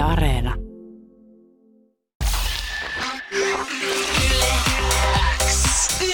[0.00, 0.54] Yle Areena.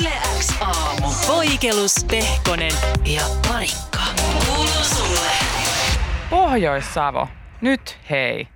[0.01, 1.07] Yle X aamu.
[1.27, 2.73] Poikelus, Pehkonen
[3.05, 4.01] ja Parikka.
[4.47, 5.31] Kuuluu sulle.
[6.31, 7.29] Pohjois-Savo,
[7.61, 8.49] nyt hei.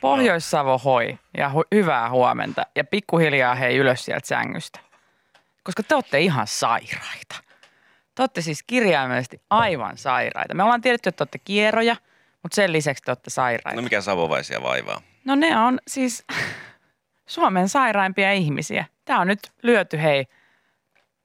[0.00, 4.80] Pohjois-Savo hoi ja hu- hyvää huomenta ja pikkuhiljaa hei ylös sieltä sängystä.
[5.64, 7.34] Koska te olette ihan sairaita.
[8.14, 10.54] Te olette siis kirjaimellisesti aivan sairaita.
[10.54, 11.96] Me ollaan tiedetty, että te olette kieroja,
[12.44, 13.76] mutta sen lisäksi te olette sairaita.
[13.76, 15.00] No mikä savovaisia vaivaa?
[15.24, 16.24] No ne on siis
[17.26, 18.84] Suomen sairaimpia ihmisiä.
[19.04, 20.24] Tämä on nyt lyöty hei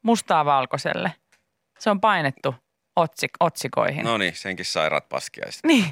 [0.02, 1.14] mustaa valkoiselle.
[1.80, 2.56] Se on painettu
[3.00, 4.06] otsik- otsikoihin.
[4.06, 5.64] No niin, senkin sairaat paskiaiset.
[5.64, 5.86] Niin.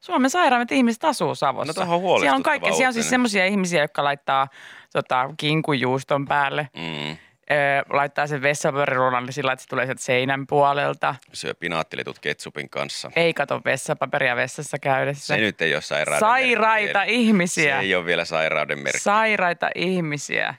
[0.00, 1.84] Suomen sairaimmat ihmiset asuu Savossa.
[1.84, 4.48] No on Siellä on, kaikki, siellä on siis semmoisia ihmisiä, jotka laittaa
[4.92, 6.68] tota, kinkujuuston päälle.
[6.76, 7.16] Mm.
[7.50, 11.14] Öö, laittaa sen vessapaperirulan sillä, että se tulee sieltä seinän puolelta.
[11.32, 13.10] Syö pinaattilitut ketsupin kanssa.
[13.16, 15.34] Ei kato vessapaperia vessassa käydessä.
[15.34, 17.76] Se nyt ei ole sairauden Sairaita merkki ihmisiä.
[17.76, 19.00] Se ei ole vielä sairauden merkki.
[19.00, 20.54] Sairaita ihmisiä.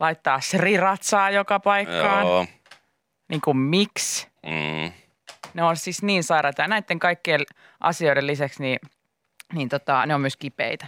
[0.00, 2.26] Laittaa sriratsaa joka paikkaan.
[2.26, 2.46] Joo.
[3.28, 4.28] Niin kuin miksi?
[4.46, 4.92] Mm.
[5.54, 6.62] Ne on siis niin sairaita.
[6.62, 7.40] Ja näiden kaikkien
[7.80, 8.78] asioiden lisäksi niin,
[9.52, 10.86] niin tota, ne on myös kipeitä.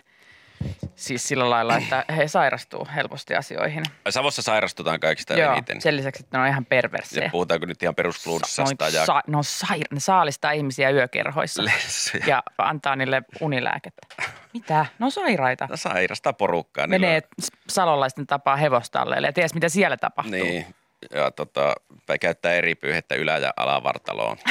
[0.97, 3.85] Siis sillä lailla, että he sairastuu helposti asioihin.
[4.11, 5.81] Savossa sairastutaan kaikista Joo, eniten.
[5.81, 7.25] sen lisäksi, että ne on ihan perversejä.
[7.25, 12.25] Ja puhutaanko nyt ihan perusflunssasta ja sa- no sair- ne saalistaa ihmisiä yökerhoissa lessuja.
[12.27, 14.07] ja antaa niille unilääkettä.
[14.55, 14.87] Mitä?
[14.99, 15.67] Ne on sairaita.
[15.71, 16.87] No, sairasta porukkaa.
[16.87, 17.23] niillä Menee
[17.69, 20.33] salolaisten tapaa hevostalleille ja ties mitä siellä tapahtuu.
[20.35, 20.67] Niin,
[21.15, 21.75] ja tota,
[22.21, 24.37] käyttää eri pyyhettä ylä- ja alavartaloon.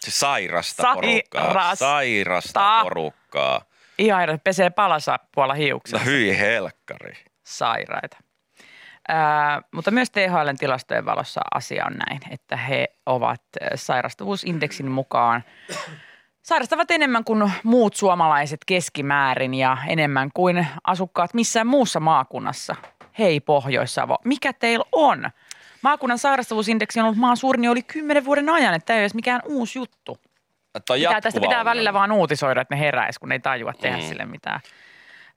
[0.00, 1.42] Se sairasta porukkaa.
[1.44, 1.76] Sairasta.
[1.76, 3.62] Sairasta porukkaa.
[3.98, 6.04] Ihan pesee palasappualla No hiukset.
[6.04, 7.14] hyi helkkari.
[7.44, 8.16] sairaita.
[9.08, 13.42] Ää, mutta myös THLn tilastojen valossa asia on näin, että he ovat
[13.74, 15.44] sairastavuusindeksin mukaan
[16.42, 22.76] sairastavat enemmän kuin muut suomalaiset keskimäärin ja enemmän kuin asukkaat missään muussa maakunnassa.
[23.18, 25.30] Hei Pohjois-Savo, mikä teillä on?
[25.82, 29.02] Maakunnan sairastavuusindeksi on ollut maan suurin jo yli kymmenen vuoden ajan, että tämä ei ole
[29.04, 30.18] edes mikään uusi juttu.
[30.76, 31.98] On Pitää, tästä pitää välillä ongelma.
[31.98, 34.02] vaan uutisoida, että ne heräisi, kun ne ei tajua tehdä mm.
[34.02, 34.08] Mm.
[34.08, 34.60] sille mitään.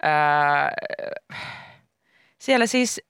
[0.05, 1.39] Öö,
[2.39, 3.01] siellä siis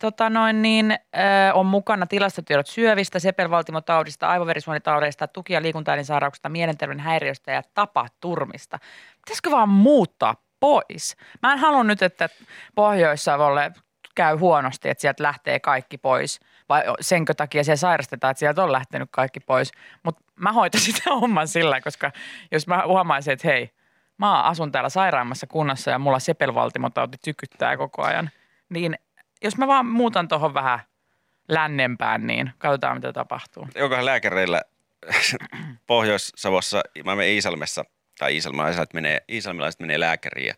[0.00, 7.52] tota noin niin, öö, on mukana tilastotiedot syövistä, sepelvaltimotaudista, aivoverisuonitaudeista, tuki- ja liikuntaelinsairauksista, mielenterveyden häiriöstä
[7.52, 8.78] ja tapaturmista.
[9.16, 11.16] Pitäisikö vaan muuttaa pois?
[11.42, 12.28] Mä en halua nyt, että
[12.74, 13.72] Pohjois-Savolle
[14.14, 16.40] käy huonosti, että sieltä lähtee kaikki pois.
[16.68, 19.72] Vai senkö takia siellä sairastetaan, että sieltä on lähtenyt kaikki pois.
[20.02, 22.12] Mutta mä hoitaisin sitä homman sillä, koska
[22.52, 23.70] jos mä huomaisin, että hei,
[24.18, 28.30] mä asun täällä sairaammassa kunnassa ja mulla sepelvaltimotauti tykyttää koko ajan,
[28.68, 28.98] niin
[29.42, 30.80] jos mä vaan muutan tuohon vähän
[31.48, 33.68] lännempään, niin katsotaan mitä tapahtuu.
[33.74, 34.62] Jokahan lääkäreillä
[35.86, 37.84] Pohjois-Savossa, mä menen Iisalmessa,
[38.18, 40.54] tai iisalmilaiset menee, iisalmilaiset menee lääkäriin ja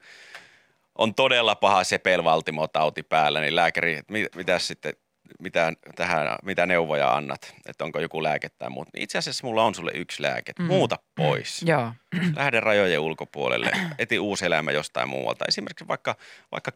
[0.99, 4.93] on todella paha sepelvaltimotauti päällä, niin lääkäri, mit, mitä sitten,
[5.41, 8.91] mitä, tähän, mitä neuvoja annat, että onko joku lääke tai muuta.
[8.95, 10.65] Niin Itse asiassa mulla on sulle yksi lääke, Mm.
[10.65, 11.63] muuta pois.
[11.63, 11.93] Joo.
[12.37, 15.45] Lähde rajojen ulkopuolelle, eti uusi elämä jostain muualta.
[15.49, 16.17] Esimerkiksi vaikka,
[16.53, 16.73] vaikka,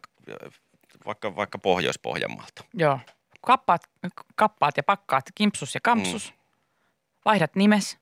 [1.05, 2.63] vaikka, vaikka Pohjois-Pohjanmaalta.
[2.73, 2.99] Joo.
[3.41, 3.81] Kappaat,
[4.35, 6.31] kappaat ja pakkaat kimpsus ja kampsus.
[6.31, 6.37] Mm.
[7.25, 7.97] Vaihdat nimes,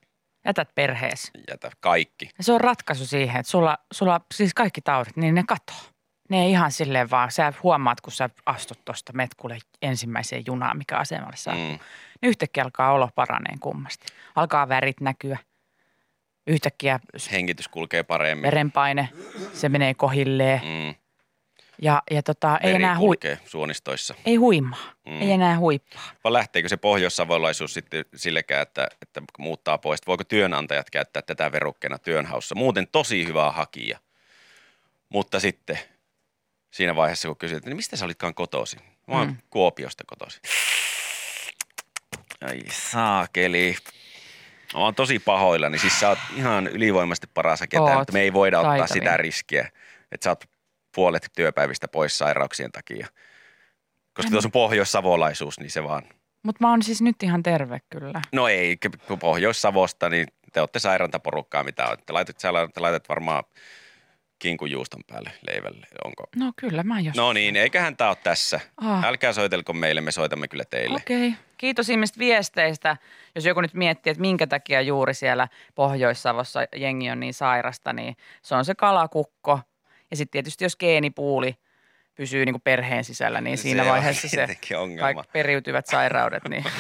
[0.46, 1.32] jätät perhees.
[1.50, 2.30] Jätä kaikki.
[2.38, 5.91] Ja se on ratkaisu siihen, että sulla, sulla siis kaikki taudit, niin ne katoo.
[6.32, 10.98] Ne ei ihan silleen vaan, sä huomaat, kun sä astut tuosta metkulle ensimmäiseen junaan, mikä
[10.98, 11.54] asemalle saa.
[11.54, 11.60] Mm.
[11.60, 11.80] Niin
[12.24, 14.06] yhtäkkiä alkaa olo paraneen kummasti.
[14.36, 15.38] Alkaa värit näkyä.
[16.48, 17.00] Yhtäkkiä
[17.32, 18.42] Hengitys kulkee paremmin.
[18.44, 19.10] verenpaine,
[19.54, 20.62] se menee kohilleen.
[20.64, 20.96] Mm.
[21.82, 23.16] Ja, ja tota, ei enää hui,
[23.46, 24.16] suonistoissa.
[24.26, 25.22] ei huimaa, Mm.
[25.22, 26.02] ei enää huippaa.
[26.24, 30.00] Vai lähteekö se pohjoissavolaisuus sitten sillekään, että, että muuttaa pois?
[30.08, 32.56] Voiko työnantajat käyttää tätä verukkeena työnhaussa?
[32.56, 34.00] Muuten tosi hyvä hakija.
[35.10, 35.80] Mutta sitten
[36.72, 38.78] siinä vaiheessa, kun kysyt, että niin mistä sä olitkaan kotosi?
[39.08, 39.38] Mä oon Mm.
[39.50, 40.42] Kuopiosta kotosi.
[42.42, 43.76] Ai saakeli.
[44.74, 45.80] Mä oon tosi pahoillani.
[45.80, 49.72] Siis sä oot ihan ylivoimaisesti paras Oot mutta me ei voida ottaa sitä riskiä,
[50.12, 50.46] että sä oot
[50.96, 53.08] puolet työpäivistä pois sairauksien takia.
[54.14, 56.04] Koska tuossa on pohjoissavolaisuus, niin se vaan
[56.44, 58.22] Mutta mä oon siis nyt ihan terve kyllä.
[58.32, 58.78] No ei,
[59.08, 62.14] kun Pohjois-Savosta, niin te olette sairanta porukkaa, mitä olette.
[62.14, 63.44] Laitat, sä laitat varmaan
[64.42, 66.24] kinkujuuston päälle leivälle, onko?
[66.36, 67.16] No kyllä mä jos.
[67.16, 68.60] No niin, eiköhän tää ole tässä.
[68.78, 69.06] Ah.
[69.06, 70.98] Älkää soitelko meille, me soitamme kyllä teille.
[70.98, 71.28] Okei.
[71.28, 71.40] Okay.
[71.58, 72.98] Kiitos ihmiset viesteistä.
[73.36, 78.16] Jos joku nyt miettii, että minkä takia juuri siellä Pohjois-Savossa jengi on niin sairasta, niin
[78.42, 79.60] se on se kalakukko.
[80.12, 81.56] Ja sitten tietysti jos geenipuuli
[82.16, 84.48] pysyy niin kuin perheen sisällä, niin Se siinä on vaiheessa se
[84.78, 85.14] ongelma.
[85.14, 86.64] kaikki periytyvät sairaudet, niin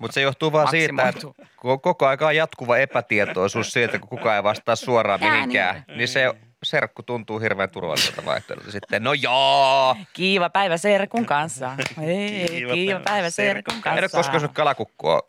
[0.00, 1.26] Mutta se johtuu vaan siitä, että
[1.56, 7.02] koko ajan on jatkuva epätietoisuus siitä, kun kukaan ei vastaa suoraan mihinkään, niin se serkku
[7.02, 9.02] tuntuu hirveän turvalliselta vaihtoehdolta sitten.
[9.02, 9.96] No joo!
[10.12, 11.70] Kiiva päivä Serkun kanssa.
[12.06, 13.90] Ei, kiiva, kiiva päivä Serkun kanssa.
[13.90, 15.20] En ole koskaan syönyt kalakukkua.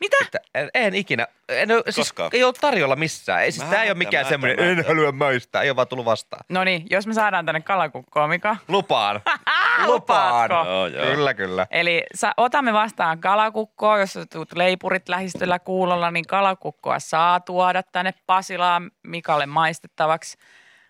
[0.00, 0.16] Mitä?
[0.22, 1.26] Että en, en ikinä.
[1.48, 2.30] En ole, siis Koskaan?
[2.32, 3.42] ei ole tarjolla missään.
[3.42, 5.62] Ei, siis Mä tämä ei ole mikään semmoinen, en halua maistaa.
[5.62, 6.44] Ei ole vaan tullut vastaan.
[6.48, 8.56] No niin, jos me saadaan tänne kalakukkoa, Mika.
[8.68, 9.20] Lupaan.
[9.86, 10.54] Lupaatko?
[10.54, 11.06] Joo, joo.
[11.06, 11.66] Kyllä, kyllä.
[11.70, 18.14] Eli sa, otamme vastaan kalakukkoa, jos tuut leipurit lähistöllä kuulolla, niin kalakukkoa saa tuoda tänne
[18.26, 20.38] Pasilaan Mikalle maistettavaksi,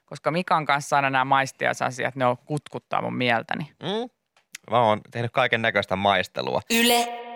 [0.05, 3.73] koska Mikan kanssa aina nämä maistiaisasiat, ne on kutkuttaa mun mieltäni.
[3.83, 4.11] Mm.
[4.71, 6.61] Mä oon tehnyt kaiken näköistä maistelua.
[6.71, 7.30] Yle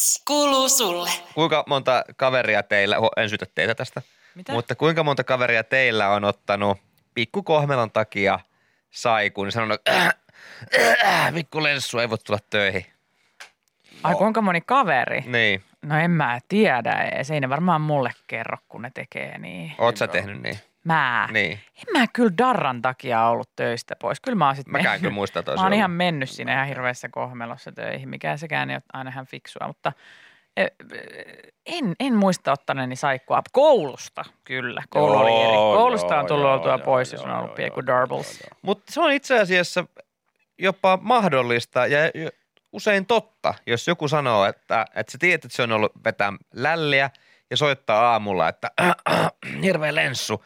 [0.00, 1.10] X kuuluu sulle.
[1.34, 4.02] Kuinka monta kaveria teillä, ho, en syytä teitä tästä,
[4.34, 4.52] Mitä?
[4.52, 6.78] mutta kuinka monta kaveria teillä on ottanut
[7.14, 8.38] pikkukohmelon takia
[8.90, 10.08] saikun ja sanonut, äh,
[11.04, 12.86] äh, pikku lenssu ei voi tulla töihin.
[14.02, 15.20] Ai kuinka moni kaveri?
[15.26, 17.30] Niin, No en mä tiedä edes.
[17.30, 19.72] Ei ne varmaan mulle kerro, kun ne tekee niin.
[19.78, 20.58] oot sä tehnyt niin?
[20.84, 21.28] Mä.
[21.32, 24.20] Niin, En mä kyllä Darran takia ollut töistä pois.
[24.20, 27.72] Kyllä mä oon sit mäkään kyllä muista Mä oon ihan mennyt sinne ihan hirveässä kohmelossa
[27.72, 29.92] töihin, mikä sekään ei ole aina ihan fiksua, mutta
[30.56, 30.70] e, e,
[31.66, 33.42] en, en muista ottaneeni saikkua.
[33.52, 35.52] Koulusta kyllä, koulu oli eri.
[35.52, 37.86] Joo, Koulusta joo, on tullut joo, oltua joo, pois, joo, jos on ollut joo, joo,
[37.86, 38.42] Darbles.
[38.62, 39.84] Mutta se on itse asiassa
[40.58, 41.98] jopa mahdollista ja
[42.72, 47.10] usein totta, jos joku sanoo, että, että sä tiedät, että se on ollut vetää lälliä
[47.50, 48.70] ja soittaa aamulla, että
[49.62, 50.44] hirveä lenssu,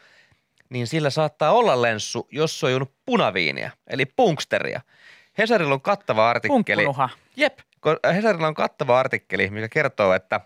[0.75, 4.81] niin sillä saattaa olla lenssu, jos se on juonut punaviiniä, eli punksteria.
[5.37, 6.83] Hesarilla on kattava artikkeli.
[6.83, 7.09] Punkkunuha.
[7.35, 7.59] Jep,
[8.13, 10.41] Hesarilla on kattava artikkeli, mikä kertoo, että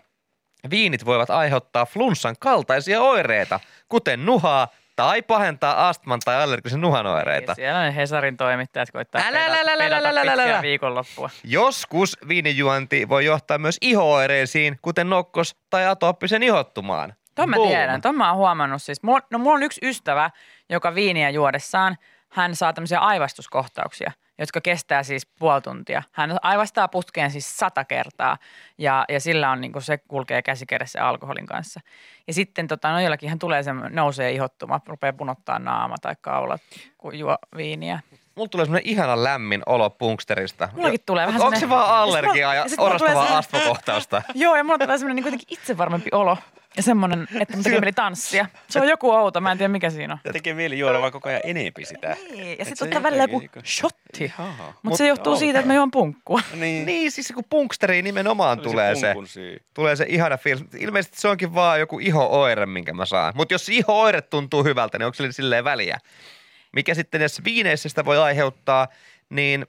[0.70, 7.54] viinit voivat aiheuttaa flunssan kaltaisia oireita, kuten nuhaa tai pahentaa astman tai allergisen nuhan oireita.
[7.54, 10.62] Siellä ne Hesarin toimittajat koittaa Älä, älä, älä, älä, älä, älä, älä.
[10.62, 11.30] viikonloppua.
[11.44, 17.12] Joskus viinijuonti voi johtaa myös ihooireisiin, kuten nokkos- tai atooppisen ihottumaan.
[17.40, 17.68] Ton mä Boom.
[17.68, 19.02] tiedän, ton mä oon huomannut siis.
[19.02, 20.30] Mulla, no mulla on yksi ystävä,
[20.68, 21.96] joka viiniä juodessaan,
[22.28, 26.02] hän saa tämmöisiä aivastuskohtauksia, jotka kestää siis puoli tuntia.
[26.12, 28.38] Hän aivastaa putkeen siis sata kertaa
[28.78, 31.80] ja, ja sillä on niin se kulkee käsikädessä alkoholin kanssa.
[32.26, 36.60] Ja sitten tota, no jollakin hän tulee se, nousee ihottuma, rupeaa punottaa naama tai kaulat,
[36.98, 38.00] kun juo viiniä.
[38.34, 40.68] Mulla tulee semmoinen ihana lämmin olo punksterista.
[40.72, 44.22] Mullakin tulee vähän Onko se vaan allergiaa ja ja orastavaa astmakohtausta?
[44.34, 46.36] Joo, ja mulla tulee semmoinen niin kuitenkin itsevarmempi olo
[46.76, 48.46] ja semmoinen, että mun tekee mieli tanssia.
[48.68, 50.18] Se on joku outo, mä en tiedä mikä siinä on.
[50.24, 52.16] Ja tekee mieli juoda vaan koko ajan enempi sitä.
[52.30, 54.32] Niin, ja sitten se ottaa välillä joku jotenkin- shotti.
[54.82, 56.40] Mutta se johtuu siitä, että mä juon punkkua.
[56.54, 56.86] Niin.
[56.86, 59.14] Niin, siis kun punksteriin nimenomaan oli tulee se,
[59.74, 60.64] tulee se ihana fiilis.
[60.78, 63.32] Ilmeisesti se onkin vaan joku iho-oire, minkä mä saan.
[63.36, 65.98] Mutta jos se iho-oire tuntuu hyvältä, niin onko sille silleen väliä?
[66.72, 68.88] Mikä sitten näissä viineissä sitä voi aiheuttaa,
[69.30, 69.66] niin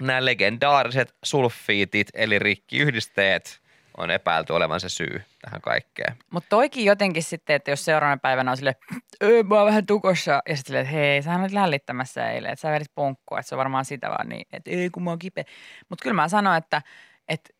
[0.00, 3.60] nämä legendaariset sulfiitit, eli rikkiyhdisteet,
[3.96, 6.16] on epäilty olevan se syy tähän kaikkeen.
[6.30, 8.76] Mutta toikin jotenkin sitten, että jos seuraavana päivänä on silleen,
[9.22, 10.30] öö, mä oon vähän tukossa.
[10.30, 13.54] Ja sitten silleen, että hei, sä olit lällittämässä eilen, että sä vedit punkkua, että se
[13.54, 15.44] on varmaan sitä vaan niin, että ei kun mä oon kipeä.
[15.88, 16.82] Mutta kyllä mä sanoin, että,
[17.28, 17.50] että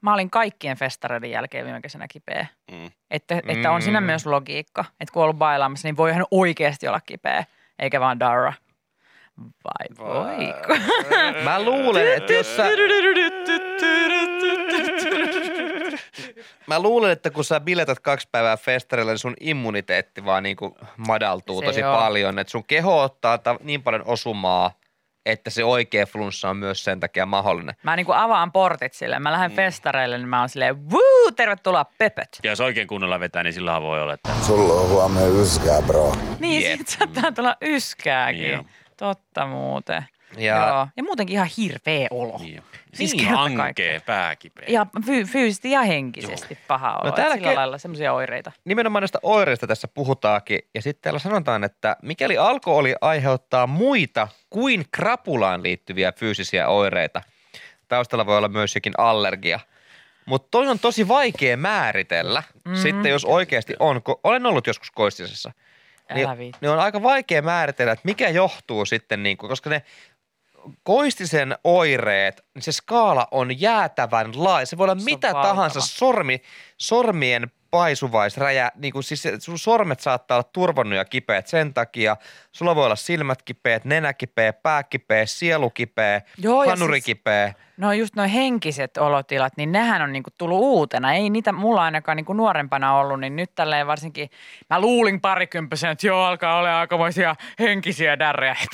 [0.00, 2.46] mä olin kaikkien festareiden jälkeen viime kesänä kipeä.
[2.72, 2.90] Mm.
[3.10, 4.06] Että, että on siinä Mm.
[4.06, 7.44] myös logiikka, että kun on ollut bailaamassa, niin voi ihan oikeasti olla kipeä,
[7.78, 8.52] eikä vaan darra.
[9.38, 10.74] Vai voiko?
[11.44, 12.64] Mä luulen, että jos sä,
[16.66, 20.74] mä luulen, että kun sä biletät kaksi päivää festarilla, niin sun immuniteetti vaan niin kuin
[20.96, 21.96] madaltuu Se tosi on.
[21.96, 22.38] paljon.
[22.38, 24.70] Että sun keho ottaa ta- niin paljon osumaa,
[25.26, 27.74] että se oikea flunssa on myös sen takia mahdollinen.
[27.82, 29.18] Mä niin kuin avaan portit sille.
[29.18, 32.38] Mä lähden festareille, niin mä oon silleen, wuu, tervetuloa pöpöt.
[32.42, 36.12] Ja jos oikein kunnolla vetää, niin silloinhan voi olla, että Sulla on huomenna yskää, bro.
[36.38, 36.62] Niin.
[36.70, 36.78] Jep.
[36.78, 38.42] sit saattaa tulla yskääkin.
[38.42, 40.04] Niin Totta muuten.
[40.36, 40.88] Ja Joo.
[40.96, 42.38] ja muutenkin ihan hirveä olo.
[42.38, 42.62] niin.
[42.94, 44.02] Siis niin, kerta ankee, kaikkiaan.
[44.06, 44.64] pääkipeä.
[44.68, 47.02] Ja fy- fyysisesti ja henkisesti paha olo.
[47.04, 48.52] No No, täällä sillä ke- lailla semmoisia oireita.
[48.64, 50.58] nimenomaan näistä oireista tässä puhutaankin.
[50.74, 57.22] Ja sitten täällä sanotaan, että mikäli alkoholi aiheuttaa muita kuin krapulaan liittyviä fyysisiä oireita,
[57.88, 59.60] taustalla voi olla myös jokin allergia.
[60.26, 62.82] Mutta toi on tosi vaikea määritellä mm-hmm.
[62.82, 64.02] sitten, jos oikeasti on.
[64.02, 65.52] Kun olen ollut joskus koistisessa.
[66.14, 66.28] Niin,
[66.60, 69.82] niin on aika vaikea määritellä, että mikä johtuu sitten, niin kuin, koska ne
[70.82, 74.66] koistisen oireet, niin se skaala on jäätävän laaja.
[74.66, 75.44] Se voi olla Se mitä valtava.
[75.54, 76.42] tahansa sormi,
[76.78, 82.16] sormien paisuvaisräjä, niin kuin siis sun sormet saattaa olla turvonnut ja kipeät sen takia.
[82.52, 87.54] Sulla voi olla silmät kipeät, nenä kipeä, pää kipeä, sielu kipeä, Joo, hanuri siis- kipeä.
[87.76, 91.14] No just noin henkiset olotilat, niin nehän on niinku tullut uutena.
[91.14, 94.30] Ei niitä mulla ainakaan niinku nuorempana ollut, niin nyt tälleen varsinkin,
[94.70, 98.56] mä luulin parikymppisenä, että joo, alkaa olla aikamoisia henkisiä därrejä.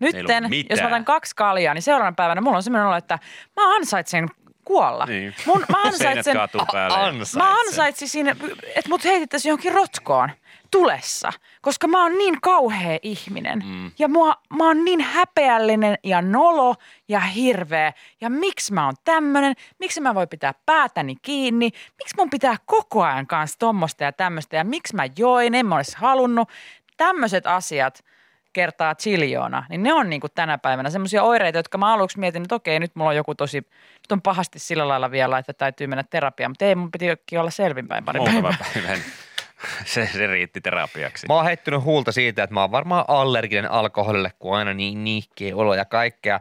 [0.00, 3.18] Nytten, jos mä otan kaksi kaljaa, niin seuraavana päivänä mulla on semmoinen olo, että
[3.56, 4.28] mä ansaitsen
[4.64, 5.06] kuolla.
[5.06, 5.34] Niin.
[5.46, 7.42] Mun, mä ansaitsen, ansaitsen.
[7.42, 10.30] mä ansaitsisin, että mut heitettäisiin johonkin rotkoon
[10.70, 11.32] tulessa,
[11.62, 13.62] koska mä oon niin kauhea ihminen.
[13.66, 13.90] Mm.
[13.98, 16.74] Ja mua, mä oon niin häpeällinen ja nolo
[17.08, 17.92] ja hirveä.
[18.20, 19.54] Ja miksi mä oon tämmönen?
[19.78, 21.70] Miksi mä voi pitää päätäni kiinni?
[21.98, 24.56] Miksi mun pitää koko ajan kanssa tommosta ja tämmöistä?
[24.56, 25.54] Ja miksi mä join?
[25.54, 26.48] En mä olisi halunnut.
[26.96, 28.04] Tämmöiset asiat
[28.54, 32.42] kertaa chiljoona, niin ne on niin kuin tänä päivänä semmoisia oireita, jotka mä aluksi mietin,
[32.42, 35.86] että okei, nyt mulla on joku tosi, nyt on pahasti sillä lailla vielä, että täytyy
[35.86, 38.42] mennä terapiaan, mutta ei, mun pitikin olla selvinpäin pari päivää.
[38.42, 38.98] Muutama päivän.
[39.84, 41.26] Se, se riitti terapiaksi.
[41.28, 45.04] Mä oon heittänyt huulta siitä, että mä oon varmaan allerginen alkoholille, kun on aina niin
[45.04, 46.40] niihkeä olo ja kaikkea.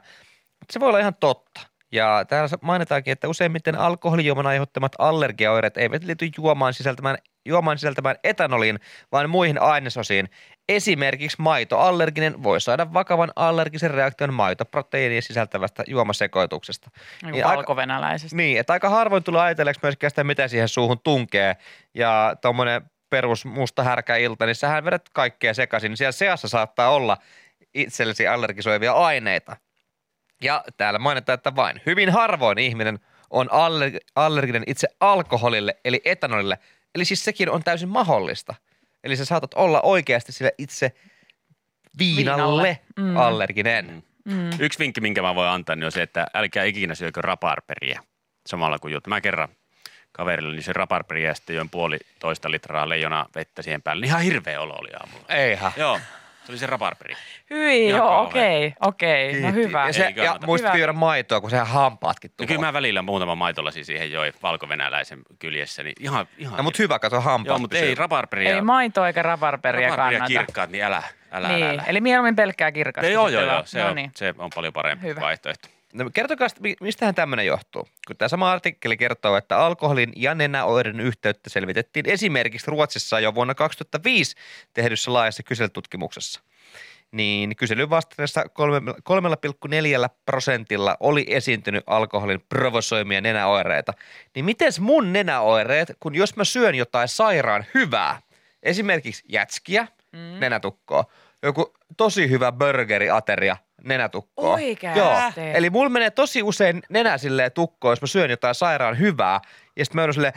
[0.59, 1.61] Mutta se voi olla ihan totta.
[1.93, 8.79] Ja täällä mainitaankin, että useimmiten alkoholijuoman aiheuttamat allergiaoireet eivät liity juomaan sisältämään, juomaan sisältämään etanoliin,
[9.11, 10.29] vaan muihin ainesosiin.
[10.69, 16.89] Esimerkiksi maitoallerginen voi saada vakavan allergisen reaktion maitoproteiinia sisältävästä juomasekoituksesta.
[17.21, 18.35] Niin Niin aika- valkovenäläisestä.
[18.35, 21.57] Niin, että aika harvoin tulee ajatelleeksi myöskään sitä, mitä siihen suuhun tunkee.
[21.93, 25.97] Ja tuommoinen perus musta härkä ilta, niin sähän vedät kaikkea sekaisin.
[25.97, 27.17] Siellä seassa saattaa olla
[27.73, 29.57] itsellesi allergisoivia aineita.
[30.43, 36.59] Ja täällä mainitaan, että vain hyvin harvoin ihminen on aller- allerginen itse alkoholille, eli etanolille.
[36.95, 38.55] Eli siis sekin on täysin mahdollista.
[39.03, 40.91] Eli sä saatat olla oikeasti sille itse
[41.99, 42.79] viinalle, Viinalle.
[42.97, 43.03] mm.
[43.03, 43.17] Mm.
[43.17, 44.03] allerginen.
[44.25, 44.49] Mm.
[44.59, 48.01] Yksi vinkki, minkä mä voin antaa, niin on se, että älkää ikinä syökö raparperia
[48.47, 49.09] samalla kuin juttu.
[49.09, 49.49] Mä kerran
[50.11, 54.01] kaverille, niin se raparperia ja sitten join puoli toista litraa leijona vettä siihen päälle.
[54.01, 55.25] Niin ihan hirveä olo oli aamulla.
[55.29, 55.71] Eihän.
[55.77, 55.99] Joo,
[56.45, 57.13] se oli se raparperi.
[57.49, 59.87] Hyi, Ihan joo, okei, okei, no hyvä.
[59.87, 60.45] Ja, se, Ei ja kannata.
[60.45, 60.79] muistat Hyvä.
[60.79, 62.47] juoda maitoa, kun sehän hampaatkin No tuhoaa.
[62.47, 66.99] kyllä mä välillä muutama maitolasi siihen joi valkovenäläisen kyljessä, niin ihan, ihan No, mutta hyvä,
[66.99, 68.55] kato hampaat Joo, mutta ei raparperia.
[68.55, 70.39] Ei maitoa eikä rabarberia raparperia kannata.
[70.39, 71.83] kirkkaat, niin älä, älä, niin, älä, älä.
[71.87, 73.09] eli mieluummin pelkkää kirkasta.
[73.11, 74.11] Joo, joo, joo, se, no on, niin.
[74.15, 75.21] se on paljon parempi Hyvä.
[75.21, 75.67] vaihtoehto.
[75.93, 76.47] No, kertokaa,
[76.81, 77.87] mistähän tämmöinen johtuu?
[78.07, 83.55] Kun tämä sama artikkeli kertoo, että alkoholin ja nenäoireiden yhteyttä selvitettiin esimerkiksi Ruotsissa jo vuonna
[83.55, 84.35] 2005
[84.73, 86.41] tehdyssä laajassa kyselytutkimuksessa.
[87.11, 93.93] Niin kyselyn vastanneessa kolme- 3,4 prosentilla oli esiintynyt alkoholin provosoimia nenäoireita.
[94.35, 98.21] Niin miten mun nenäoireet, kun jos mä syön jotain sairaan hyvää,
[98.63, 100.39] esimerkiksi jätskiä, mm.
[100.39, 101.05] nenätukkoa,
[101.43, 104.53] joku tosi hyvä burgeriateria, nenätukkoa.
[104.53, 104.99] Oikeasti?
[104.99, 105.17] Joo,
[105.53, 109.39] eli mulla menee tosi usein nenä silleen tukkoon, jos mä syön jotain sairaan hyvää,
[109.75, 110.33] ja sitten mä joudun silleen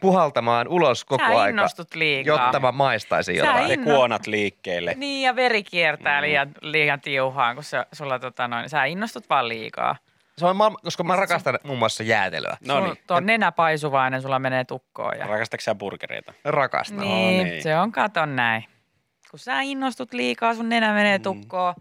[0.00, 2.34] puhaltamaan ulos koko Sä aika, liikaa.
[2.44, 3.80] jotta mä maistaisin Sä jotain.
[3.80, 4.94] Inno- kuonat liikkeelle.
[4.96, 6.22] Niin, ja veri kiertää Mm.
[6.22, 9.96] liian, liian tiuhaan, kun se, sulla tota noin, sä innostut vaan liikaa.
[10.38, 12.56] Se on koska mä rakastan muun muassa jäätelöä.
[12.66, 12.96] No niin.
[13.06, 15.18] Tuo on nenä paisuvainen, sulla menee tukkoon.
[15.18, 15.26] Ja...
[15.26, 16.32] Rakastatko sä burgereita?
[16.44, 16.98] Rakastan.
[17.00, 17.62] Niin, niin.
[17.62, 18.64] se on katon näin.
[19.30, 21.74] Kun sä innostut liikaa, sun nenä menee tukkoon,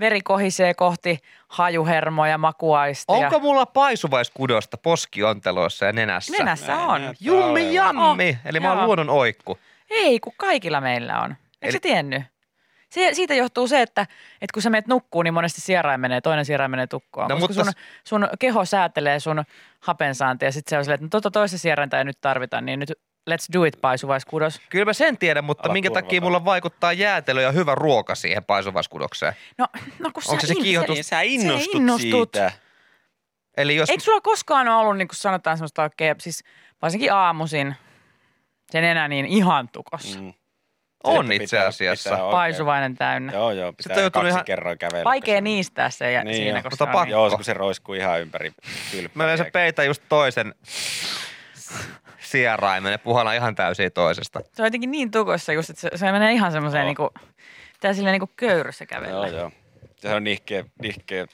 [0.00, 3.16] veri kohisee kohti hajuhermoja, makuaistia.
[3.16, 6.32] Onko mulla paisuvaiskudosta poskionteloissa ja nenässä?
[6.38, 7.14] Nenässä Näin on.
[7.20, 8.28] Jummi jammi.
[8.30, 8.86] Oh, Eli mä oon joo.
[8.86, 9.58] luonnon oikku.
[9.90, 11.30] Ei, kun kaikilla meillä on.
[11.30, 12.22] Eikö Eli- sä tiennyt?
[12.90, 16.44] Se, siitä johtuu se, että, että kun sä menet nukkuun, niin monesti sierain menee, toinen
[16.44, 17.28] sierain menee tukkoon.
[17.28, 17.72] No, No, koska mutta
[18.04, 19.44] sun, sun keho säätelee sun
[19.80, 22.78] hapensaantia ja sitten se on silleen, että no tota toista sierainta ei nyt tarvita, niin
[22.80, 22.92] nyt
[23.30, 24.60] let's do it paisuvaiskudos.
[24.70, 26.02] Kyllä mä sen tiedän, mutta Ala minkä turvata.
[26.04, 29.32] takia mulla vaikuttaa jäätelö ja hyvä ruoka siihen paisuvaiskudokseen?
[29.58, 29.66] No,
[29.98, 30.94] no kun Onko sä se se in- kiihotus?
[30.94, 32.30] Niin, sä innostut, innostut.
[32.32, 32.52] siitä.
[33.56, 33.90] Eli jos...
[33.90, 36.44] Eikö sulla koskaan ole ollut, niin kuin sanotaan, semmoista oikein, siis
[36.82, 37.74] varsinkin aamuisin,
[38.70, 40.18] sen enää niin ihan tukos.
[40.20, 40.32] Mm.
[41.04, 42.10] On Pitää- itse asiassa.
[42.10, 43.32] pitää Paisuvainen täynnä.
[43.32, 43.68] Joo, joo.
[43.70, 45.04] Sitten Pitää joutunut kaksi ihan- kerroin kävellä.
[45.04, 47.04] Vaikea se- niistää se ja Niin siinä, se on pakko.
[47.04, 47.10] niin.
[47.10, 48.50] Joo, kun se roiskuu ihan ympäri
[48.90, 49.10] kylppäriä.
[49.14, 50.54] Mä yleensä peitän just toisen
[52.18, 54.40] sieraimen ja puhallan ihan täysin toisesta.
[54.52, 56.86] Se on jotenkin niin tukossa just, että se, se menee ihan semmoiseen Joo.
[56.86, 57.10] niinku,
[57.72, 59.26] pitää silleen niinku köyryssä kävellä.
[59.26, 59.50] Joo, joo.
[59.96, 61.26] Se on nihkeä, nihkeä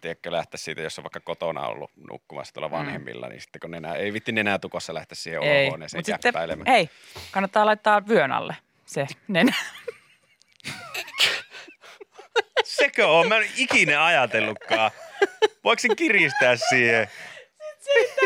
[0.00, 3.94] tiedätkö, lähteä siitä, jos on vaikka kotona ollut nukkumassa tuolla vanhemmilla, niin sitten kun nenä,
[3.94, 6.66] ei vitti nenää tukossa lähteä siihen Ei, olohuoneeseen jäppäilemään.
[6.66, 6.90] hei,
[7.30, 9.54] kannattaa laittaa vyön alle se nenä.
[12.64, 13.28] Sekö on?
[13.28, 14.90] Mä en ikinä ajatellutkaan.
[15.64, 17.08] Voiko sen kiristää siihen?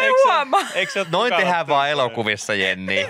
[0.00, 0.60] Ei huomaa.
[0.74, 3.08] Eikö se Noin tehdään vaan elokuvissa, Jenni.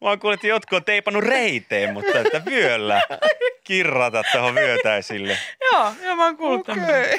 [0.00, 3.02] Mä oon kuullut, että jotkut on teipannut reiteen, mutta että vyöllä
[3.64, 5.38] kirrata tuohon vyötäisille.
[5.72, 7.18] joo, joo, mä oon kuullut okay.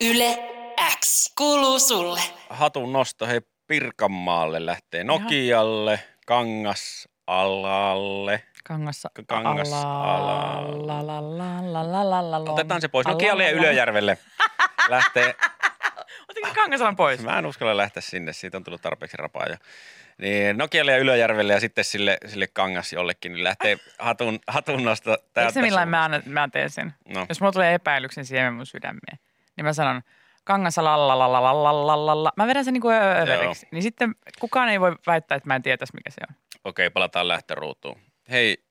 [0.00, 0.38] Yle
[1.00, 2.20] X kuuluu sulle.
[2.50, 8.42] Hatun nosto, hei Pirkanmaalle lähtee Nokialle, Kangasalalle.
[8.64, 9.08] Kangassa.
[9.26, 10.58] Kangasala.
[12.48, 14.18] Otetaan Otetaan se pois Nokialle ja Ylöjärvelle
[14.88, 15.34] lähtee...
[16.28, 17.22] Otinko Kangasalan pois.
[17.22, 19.56] Mä en uskalla lähteä sinne, siitä on tullut tarpeeksi rapaa jo.
[20.18, 25.18] Niin, Nokialle ja Ylöjärvelle ja sitten sille, sille kangas jollekin, niin lähtee hatun, hatun nosta.
[25.36, 26.94] Eikö se millään mä, mä teen sen?
[27.08, 27.26] No.
[27.28, 29.18] Jos mulla tulee epäilyksen siemen mun sydämeen,
[29.56, 30.02] niin mä sanon
[30.44, 33.68] kangasalalla, mä vedän sen niin kuin överiksi.
[33.70, 36.36] Niin sitten kukaan ei voi väittää, että mä en tietäisi mikä se on.
[36.64, 38.00] Okei, palataan lähtöruutuun.
[38.30, 38.64] Hei,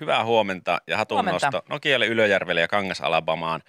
[0.00, 1.24] hyvää huomenta ja hatun
[1.68, 3.62] Nokialle, Ylöjärvelle ja Kangasalabamaan.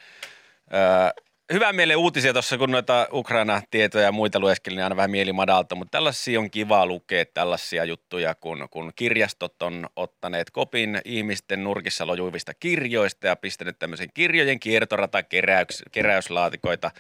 [0.73, 1.22] Öö,
[1.53, 5.75] hyvää mieleen uutisia tuossa, kun noita Ukraina-tietoja ja muita lueskelin, niin aina vähän mieli madalta,
[5.75, 12.07] mutta tällaisia on kiva lukea, tällaisia juttuja, kun, kun kirjastot on ottaneet kopin ihmisten nurkissa
[12.07, 16.91] lojuivista kirjoista ja pistänyt tämmöisen kirjojen kiertorata keräyks, keräyslaatikoita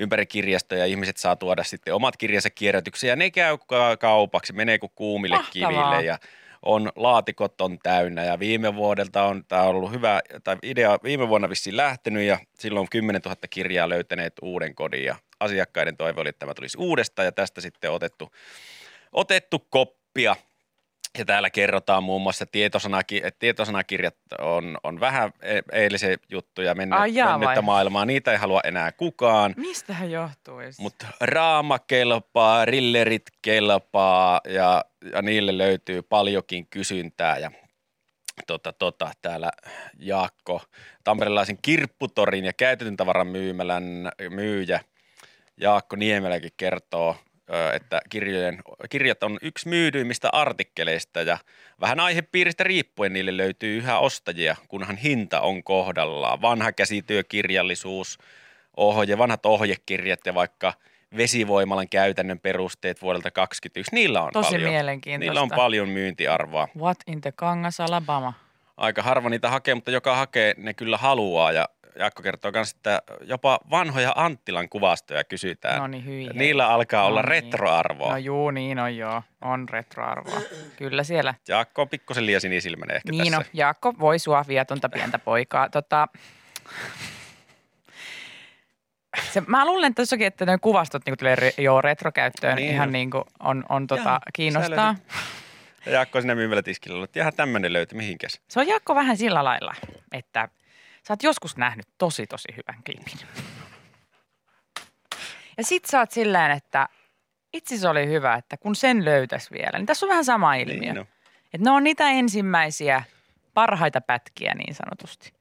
[0.00, 0.86] ympäri kirjastoja.
[0.86, 5.36] Ihmiset saa tuoda sitten omat kirjansa kierrätyksiä ja ne käy ka- kaupaksi, menee kuin kuumille
[5.36, 5.70] Mahtavaa.
[5.70, 6.18] kiville ja
[6.62, 11.28] on, laatikot on täynnä ja viime vuodelta on, tämä on ollut hyvä, tai idea viime
[11.28, 16.28] vuonna vissiin lähtenyt ja silloin 10 000 kirjaa löytäneet uuden kodin ja asiakkaiden toive oli,
[16.28, 18.30] että tämä tulisi uudestaan ja tästä sitten otettu,
[19.12, 20.36] otettu koppia.
[21.18, 26.98] Ja täällä kerrotaan muun muassa tietosanaki, että tietosanakirjat on, on vähän e- eilisen juttuja mennyt,
[26.98, 27.62] Ai jaa, mennyttä vai?
[27.62, 28.04] maailmaa.
[28.04, 29.54] Niitä ei halua enää kukaan.
[29.56, 30.82] Mistähän johtuisi?
[30.82, 37.38] Mutta raama kelpaa, rillerit kelpaa ja, ja niille löytyy paljonkin kysyntää.
[37.38, 37.50] Ja
[38.46, 39.50] tota, tota, täällä
[39.98, 40.62] Jaakko,
[41.04, 44.80] tamperelaisen kirpputorin ja käytetyn tavaran myymälän myyjä
[45.60, 47.16] Jaakko Niemeläkin kertoo,
[47.74, 48.58] että kirjojen,
[48.90, 51.38] kirjat on yksi myydyimmistä artikkeleista ja
[51.80, 56.42] vähän aihepiiristä riippuen niille löytyy yhä ostajia, kunhan hinta on kohdallaan.
[56.42, 58.18] Vanha käsityökirjallisuus,
[58.76, 60.72] ohje, vanhat ohjekirjat ja vaikka
[61.16, 64.70] vesivoimalan käytännön perusteet vuodelta 2021, niillä on Tosi paljon.
[64.70, 65.30] mielenkiintoista.
[65.30, 66.68] Niillä on paljon myyntiarvoa.
[66.78, 68.32] What in the Kangas Alabama?
[68.76, 71.52] Aika harva niitä hakee, mutta joka hakee, ne kyllä haluaa.
[71.52, 75.78] Ja Jaakko kertoo myös, että jopa vanhoja Anttilan kuvastoja kysytään.
[75.78, 76.24] No niin, hyi.
[76.24, 76.32] hei.
[76.34, 77.42] Niillä alkaa olla No niin.
[77.42, 78.10] retroarvoa.
[78.10, 79.22] No juu, niin on joo.
[79.40, 80.40] On retroarvoa.
[80.78, 81.34] Kyllä siellä.
[81.48, 83.50] Jaakko on pikkusen liian sinisilmäinen ehkä Niin no, tässä.
[83.54, 85.68] Jaakko voi sua vietonta pientä poikaa.
[85.70, 86.08] Tota,
[89.32, 92.88] se, mä luulen että tossakin, että ne kuvastot niin tulee re, joo retrokäyttöön Niin ihan
[92.88, 92.92] on.
[92.92, 94.96] niin kuin on, on tota, Jaa, kiinnostaa.
[95.86, 98.40] Ja Jaakko siinä myymälätiskillä ollut, että ihan tämmöinen löytyi mihinkäs.
[98.48, 99.74] Se on Jaakko vähän sillä lailla,
[100.12, 100.48] että
[101.06, 103.28] sä oot joskus nähnyt tosi tosi hyvän klipin.
[105.58, 106.88] Ja sit sä oot sillä että
[107.52, 110.80] itse se oli hyvä, että kun sen löytäisi vielä, niin tässä on vähän sama ilmiö.
[110.80, 111.06] Niin, no.
[111.54, 113.02] Että ne on niitä ensimmäisiä
[113.54, 115.32] parhaita pätkiä niin sanotusti.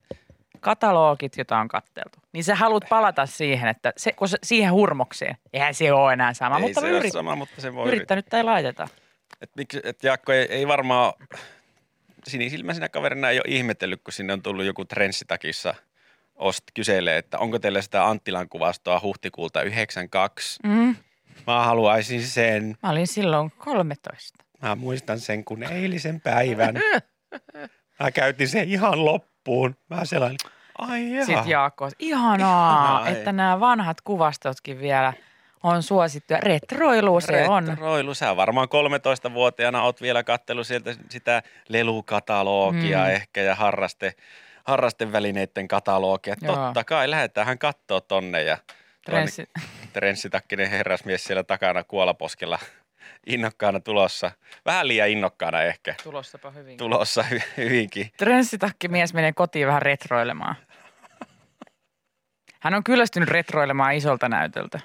[0.59, 2.19] Katalogit, joita on katteltu.
[2.33, 5.37] Niin sä haluat palata siihen, että se, kun se, siihen hurmokseen.
[5.53, 8.43] Eihän se ole enää sama, Ei mutta se yrit, sama, mutta se voi yrittänyt tai
[8.43, 8.87] laiteta.
[9.41, 11.13] Et miksi, et Jaakko ei, ei varmaan,
[12.27, 15.75] sinisilmäisenä kaverina ei ole ihmetellyt, kun sinne on tullut joku trenssitakissa
[16.35, 20.59] ost, kyselee, että onko teillä sitä Anttilan kuvastoa huhtikuulta 92.
[20.63, 20.95] Mm.
[21.47, 22.77] Mä haluaisin sen.
[22.83, 24.43] Mä olin silloin 13.
[24.61, 26.75] Mä muistan sen kun eilisen päivän.
[27.99, 29.75] Mä käytin sen ihan loppuun.
[29.89, 30.37] Mä selailin,
[30.77, 31.25] ai jaha.
[31.25, 33.13] Sitten Jaakko, ihanaa, Ihanaa, ei.
[33.13, 35.13] että nämä vanhat kuvastotkin vielä
[35.65, 36.39] on suosittuja.
[36.39, 37.67] Retroilu se on.
[37.67, 38.13] Retroilu.
[38.13, 43.09] Sä varmaan 13-vuotiaana oot vielä kattellut sieltä sitä lelukatalogia Mm.
[43.09, 44.13] ehkä ja harraste,
[44.63, 46.35] harrastevälineiden katalogia.
[46.41, 46.55] Joo.
[46.55, 48.57] Totta kai, lähdetään kattoo tonne ja
[49.05, 49.49] Trenssi.
[49.93, 52.59] trenssitakkinen herrasmies siellä takana kuolaposkella
[53.27, 54.31] innokkaana tulossa.
[54.65, 56.77] Vähän liian innokkaana ehkä Tulossapa hyvin.
[56.77, 58.11] tulossa hy- hyvinkin.
[58.17, 60.55] Trenssitakki mies menee kotiin vähän retroilemaan.
[62.59, 64.79] Hän on kyllästynyt retroilemaan isolta näytöltä.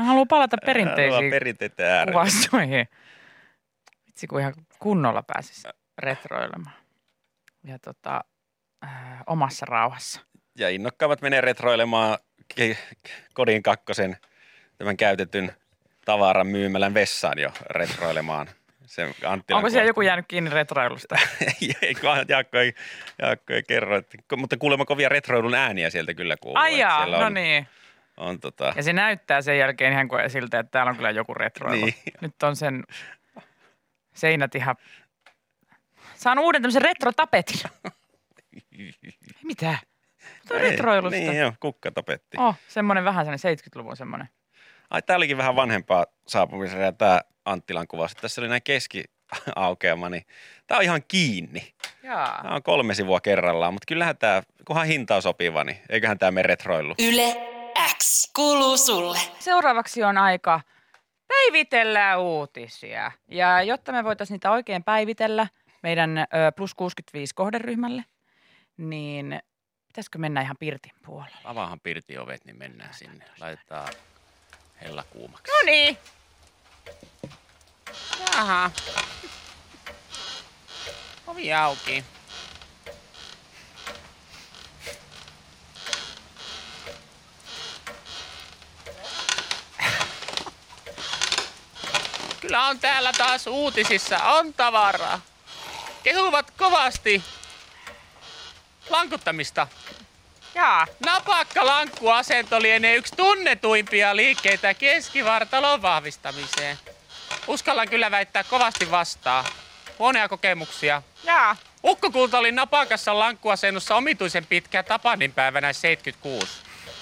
[0.00, 2.12] Hän haluaa palata perinteisiin Perinteiden äärelle.
[2.12, 2.88] kuvastoihin.
[4.06, 6.76] Vitsi, kun ihan kunnolla pääsisi retroilemaan.
[7.64, 8.24] Ja tota,
[8.84, 10.20] äh, omassa rauhassa.
[10.58, 12.18] Ja innokkaammat menee retroilemaan
[13.34, 14.16] kodin kakkosen
[14.78, 15.52] tämän käytetyn
[16.04, 18.46] tavaran myymälän vessaan jo retroilemaan.
[18.86, 21.16] Sen Anttilan Onko siellä joku jäänyt kiinni retroilusta?
[21.82, 21.94] ei,
[22.28, 22.74] Jaakko ei,
[23.22, 26.58] Jaakko ei kerro, että, mutta kuulemma kovia retroilun ääniä sieltä kyllä kuuluu.
[26.58, 27.66] Ai jaa, no on, niin.
[28.20, 31.34] On tota, Ja se näyttää sen jälkeen ihan kuin siltä, että täällä on kyllä joku
[31.34, 31.84] retroilu.
[31.84, 31.94] Niin.
[32.20, 32.84] Nyt on sen
[34.14, 34.76] seinät ihan...
[36.14, 37.60] Saan uuden tämmöisen retrotapetin.
[39.48, 39.78] Mitä?
[40.48, 41.18] Tuo Ei, retroilusta.
[41.18, 42.36] Niin joo, kukkatapetti.
[42.40, 44.28] Oh, semmoinen vähän semmoinen 70-luvun semmoinen.
[44.90, 48.14] Ai, tää olikin vähän vanhempaa saapumisen tämä Anttilan kuvaus.
[48.14, 50.26] Tässä oli näin keskiaukeama, niin
[50.66, 51.74] tää on ihan kiinni.
[52.02, 52.42] Jaa.
[52.42, 56.30] Tämä on kolme sivua kerrallaan, mutta kyllähän tämä, kunhan hinta on sopiva, niin eiköhän tämä
[56.30, 56.94] mene retroilu.
[56.98, 57.59] Yle
[58.36, 59.18] Kuuluu sulle.
[59.38, 60.60] Seuraavaksi on aika
[61.28, 63.12] päivitellä uutisia.
[63.28, 65.46] Ja jotta me voitaisiin niitä oikein päivitellä
[65.82, 66.24] meidän ö,
[66.56, 68.04] plus 65 kohderyhmälle,
[68.76, 69.40] niin
[69.86, 71.36] pitäisikö mennä ihan Pirtin puolelle?
[71.44, 73.24] Avaahan pirtiovet, niin mennään sinne.
[73.40, 73.88] Laitetaan
[74.80, 75.52] hella kuumaksi.
[75.52, 75.98] No niin.
[78.36, 78.70] Jaha.
[81.26, 82.04] Ovi auki.
[92.40, 95.20] Kyllä on täällä taas uutisissa, on tavaraa.
[96.02, 97.22] Kehuvat kovasti
[98.90, 99.66] lankuttamista.
[100.54, 100.86] Jaa.
[101.06, 106.78] Napakka lankkuasento lienee yksi tunnetuimpia liikkeitä keskivartalon vahvistamiseen.
[107.46, 109.44] Uskallan kyllä väittää kovasti vastaan.
[109.98, 111.02] Huonoja kokemuksia.
[111.24, 111.56] Jaa.
[111.84, 116.52] Ukkokulta oli napakassa lankkuasennossa omituisen pitkä Tapanin päivänä 76.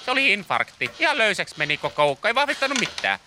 [0.05, 0.91] Se oli infarkti.
[0.99, 2.27] Ihan löysäksi meni koko ukko.
[2.27, 3.19] Ei vahvistanut mitään.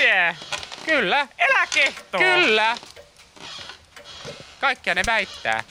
[0.00, 0.36] Sie.
[0.84, 1.26] Kyllä.
[1.38, 2.20] Elä kehtoo.
[2.20, 2.76] Kyllä.
[4.60, 5.64] Kaikkia ne väittää.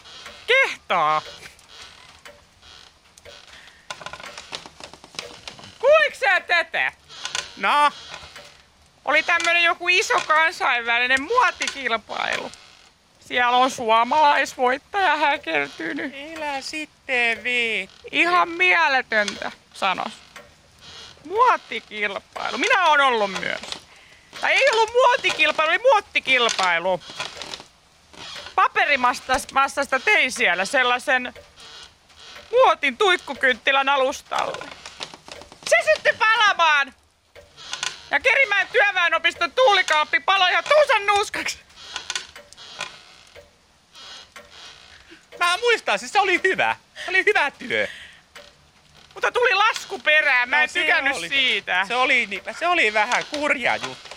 [5.80, 6.92] Kuinka sä tätä?
[7.58, 7.92] No,
[9.06, 12.52] Oli tämmönen joku iso kansainvälinen muotikilpailu.
[13.20, 16.14] Siellä on suomalaisvoittaja häkeltynyt.
[16.16, 17.90] elä sitten viit.
[18.12, 20.12] Ihan mieletöntä, sanos.
[21.28, 22.58] Muottikilpailu.
[22.58, 23.79] Minä olen ollut myös.
[24.42, 27.02] Tai ei ollut muotikilpailu, oli muottikilpailu.
[28.56, 31.34] Paperimassasta tein siellä sellaisen
[32.52, 34.66] muotin tuikkukynttilän alustalle.
[35.70, 36.94] Se syttyi palamaan!
[38.12, 41.58] Ja Kerimäen työväenopiston tuulikaappi paloi ihan tuusan nuuskaksi.
[45.40, 46.76] Mä muistan, siis se oli hyvä.
[47.06, 47.88] Se oli hyvä työ.
[49.14, 51.86] Mutta tuli lasku perään, mä No, en se tykännyt oli- siitä.
[51.88, 54.09] Se oli, ni- se oli vähän kurja juttu.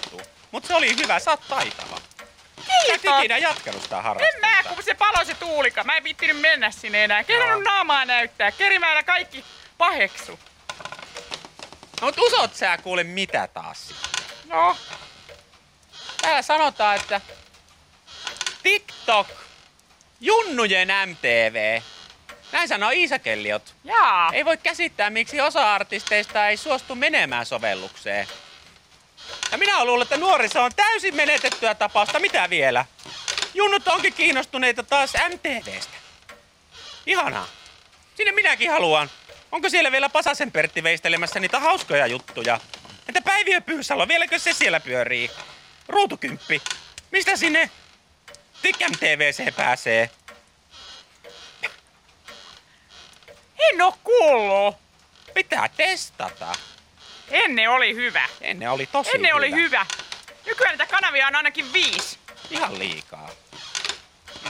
[0.52, 1.96] Mutta se oli hyvä, sä oot taitava.
[1.96, 2.62] Sä
[2.94, 3.18] et Kiitos.
[3.18, 4.46] ikinä jatkanut sitä En harrastusta.
[4.46, 5.84] mä, kun se palo se tuulika.
[5.84, 7.24] Mä en viittinyt mennä sinne enää.
[7.24, 8.52] Kerran naamaa näyttää.
[8.52, 9.44] Kerimäellä kaikki
[9.78, 10.40] paheksu.
[12.00, 13.94] No, mut usot sä kuule mitä taas?
[14.46, 14.76] No,
[16.22, 17.20] Täällä sanotaan, että
[18.62, 19.26] TikTok,
[20.20, 21.82] junnujen MTV.
[22.52, 23.74] Näin sanoo Iisa Kelliot.
[23.84, 24.30] jaa.
[24.32, 28.28] Ei voi käsittää, miksi osa artisteista ei suostu menemään sovellukseen.
[29.52, 32.18] Ja minä luulen, että nuoriso on täysin menetettyä tapausta.
[32.18, 32.84] Mitä vielä?
[33.54, 35.96] Junnut onkin kiinnostuneita taas MTVstä.
[37.06, 37.46] Ihanaa.
[38.16, 39.10] Sinne minäkin haluan.
[39.52, 42.60] Onko siellä vielä Pasasen Pertti veistelemässä niitä hauskoja juttuja?
[43.08, 45.30] Entä Päiviö Pyysalo, vieläkö se siellä pyörii?
[45.88, 46.62] Ruutukymppi.
[47.10, 47.70] Mistä sinne
[48.62, 50.10] Tik MTVC pääsee?
[53.72, 54.76] En oo kuullut.
[55.34, 56.52] Pitää testata.
[57.32, 58.28] Ennen oli hyvä.
[58.40, 59.56] Ennen oli tosi Ennen oli hyvä.
[59.62, 59.86] hyvä.
[60.46, 62.18] Nykyään niitä kanavia on ainakin viisi.
[62.50, 63.30] Ihan liikaa.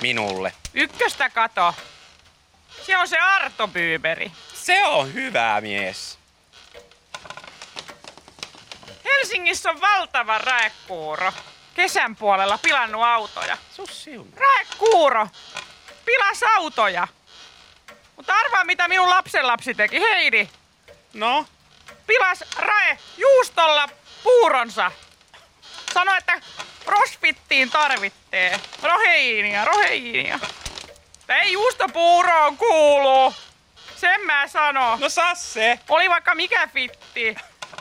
[0.00, 0.52] Minulle.
[0.74, 1.74] Ykköstä kato.
[2.86, 4.32] Se on se Arto Byyberi.
[4.54, 6.18] Se on hyvä mies.
[9.04, 11.32] Helsingissä on valtava raekuuro.
[11.74, 13.58] Kesän puolella pilannut autoja.
[13.76, 14.32] Sus siunaa.
[14.36, 15.28] Raekuuro!
[16.04, 17.08] Pilas autoja!
[18.16, 20.48] Mutta arvaa mitä minun lapsenlapsi teki, Heidi.
[21.12, 21.46] No,
[22.06, 23.88] Pilas Rae juustolla
[24.22, 24.92] puuronsa.
[25.94, 26.40] Sano, että
[26.84, 28.60] crossfittiin tarvittee.
[28.82, 30.38] Roheiinia, roheiinia.
[31.28, 33.34] Ei juustopuuroon kuulu.
[33.96, 34.96] Sen mä sano.
[35.00, 35.78] no saa se.
[35.88, 37.34] Oli vaikka mikä fitti.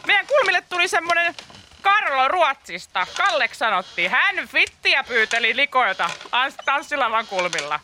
[0.07, 1.35] Meidän kulmille tuli semmonen
[1.81, 3.07] Karlo Ruotsista.
[3.17, 4.11] Kallek sanottiin.
[4.11, 7.79] Hän fittiä pyyteli likoilta ans- tanssilavan kulmilla.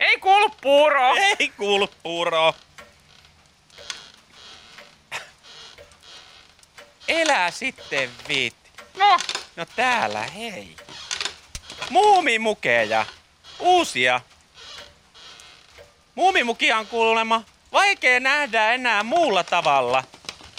[0.00, 1.14] Ei kuulu puuro.
[1.40, 2.54] Ei kuulu puuroa.
[7.08, 8.70] Elää sitten viitti.
[8.98, 9.18] No,
[9.56, 10.76] No täällä, hei.
[11.90, 13.06] Muumimukeja.
[13.58, 14.20] Uusia.
[16.14, 20.04] Muumimukia on kuulemma vaikea nähdä enää muulla tavalla.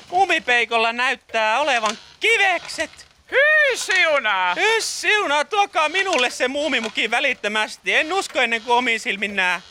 [0.10, 3.08] Muumipeikolla näyttää olevan kivekset.
[3.32, 4.56] hyi siunaa.
[4.56, 7.94] Hyss, siunaa, tuokaa minulle se muumimuki välittömästi.
[7.94, 9.62] En usko ennen kuin omiin silmin nää.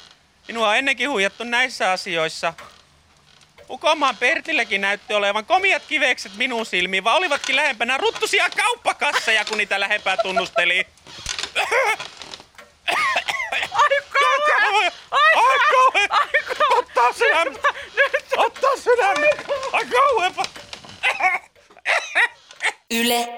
[0.48, 2.54] Minua on ennenkin huijattu näissä asioissa.
[3.72, 9.80] Ukomaan Pertilläkin näytti olevan komiat kivekset minun silmiin, vaan olivatkin lähempänä ruttusia kauppakasseja, kun niitä
[9.80, 10.87] lähempää tunnusteli.
[13.72, 14.92] Ai kauhean.
[15.11, 16.08] Ai, kauhean!
[16.78, 17.52] Ottaa sydämen!
[17.96, 19.38] Nyt, Ottaa sydämen!
[19.72, 20.35] Ai kauhean!
[22.90, 23.28] Yle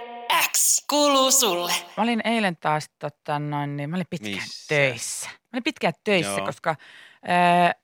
[0.53, 1.73] X kuuluu sulle.
[1.97, 4.69] Mä olin eilen taas tota, noin, niin mä olin pitkään Missä?
[4.75, 5.29] töissä.
[5.29, 6.47] Mä olin pitkään töissä, Joo.
[6.47, 6.77] koska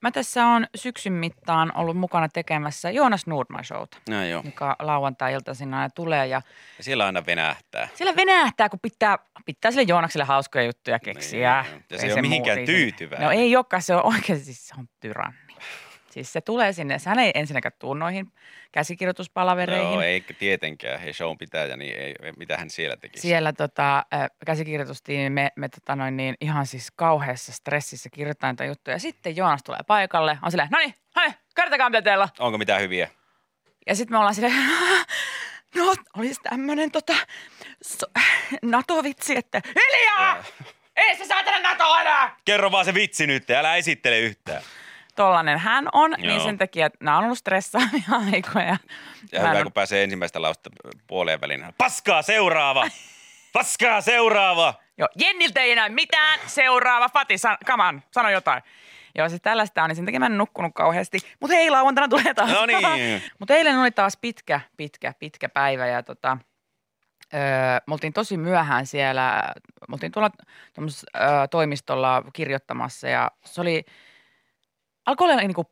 [0.00, 4.42] mä tässä on syksyn mittaan ollut mukana tekemässä Joonas Nordman showta, No joo.
[4.44, 6.26] joka lauantai-iltaisin aina tulee.
[6.26, 6.42] Ja
[6.78, 7.88] Ja siellä aina venähtää.
[7.94, 11.30] siellä venähtää, kun pitää, pitää sille Joonakselle hauskoja juttuja keksiä.
[11.38, 13.24] Niin, ja Ei se ei ole mihinkään tyytyväinen.
[13.26, 15.49] No ei olekaan, se on oikeasti, siis se on tyranni.
[16.12, 18.32] Siis se tulee sinne, hän ei ensinnäkään tuu noihin
[18.72, 19.92] käsikirjoituspalavereihin.
[19.92, 21.00] Joo, ei tietenkään.
[21.00, 23.28] Hei, shown pitäjä, niin ei, mitä hän siellä tekisi?
[23.28, 24.06] Siellä tota,
[24.46, 28.98] käsikirjoitustiimi, me, me tota noin, niin, ihan siis kauheassa stressissä kirjoittaa näitä juttuja.
[28.98, 32.30] Sitten Joonas tulee paikalle, on silleen, no niin, hei, kertokaa mitä teillä on.
[32.38, 33.08] Onko mitään hyviä?
[33.86, 34.54] Ja sitten me ollaan silleen,
[35.76, 37.14] no olisi tämmöinen tota,
[37.82, 38.06] so,
[38.62, 40.44] NATO-vitsi, että hiljaa!
[40.96, 42.36] Ei se saatana NATO enää!
[42.44, 44.62] Kerro vaan se vitsi nyt, älä esittele yhtään.
[45.20, 46.16] Tollanen hän on, Joo.
[46.18, 46.44] niin Joo.
[46.44, 48.02] sen takia, että nämä on ollut stressaavia
[48.34, 48.76] aikoja.
[49.32, 50.70] Ja hyvä, oo- kun pääsee ensimmäistä lausta
[51.06, 51.64] puoleen väliin.
[51.78, 52.86] Paskaa seuraava!
[53.52, 54.74] Paskaa seuraava!
[54.98, 56.38] Joo, Jenniltä ei enää mitään.
[56.46, 58.62] Seuraava, Fati, san, come on, sano jotain.
[59.14, 61.18] Joo, siis tällaista on, niin sen takia mä en nukkunut kauheasti.
[61.40, 62.50] Mutta hei, lauantaina tulee taas.
[62.50, 63.22] No niin.
[63.38, 66.38] Mutta eilen oli taas pitkä, pitkä, pitkä päivä ja tota,
[67.34, 67.40] öö,
[67.86, 69.42] me oltiin tosi myöhään siellä.
[69.88, 70.30] Me oltiin tuolla
[70.78, 73.84] öö, toimistolla kirjoittamassa ja se oli,
[75.10, 75.66] alkoi olla niinku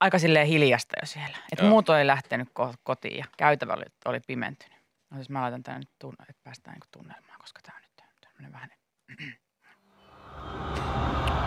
[0.00, 1.36] aika silleen hiljasta jo siellä.
[1.52, 4.78] Että muut oli lähtenyt ko- kotiin ja käytävä oli, oli pimentynyt.
[5.10, 8.20] No siis mä laitan tänne nyt, tunne, että päästään niinku tunnelmaan, koska tämä on nyt
[8.20, 8.70] tämmöinen vähän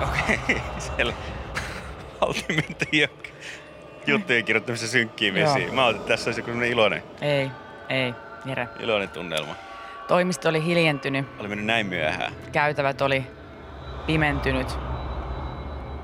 [0.03, 1.13] Okei, siellä
[2.21, 3.07] oltiin menty jo
[4.07, 5.53] juttujen kirjoittamisessa synkkiin Joo.
[5.53, 5.75] vesiin.
[5.75, 7.51] Mä otin, että tässä olisi joku iloinen, Ei,
[7.89, 8.13] ei,
[8.45, 8.67] Jere.
[8.79, 9.55] iloinen tunnelma.
[10.07, 12.33] Toimisto oli hiljentynyt, Oli mennyt näin myöhään.
[12.51, 13.27] käytävät oli
[14.05, 14.67] pimentynyt.